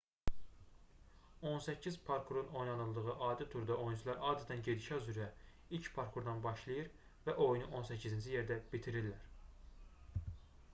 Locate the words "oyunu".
7.49-7.71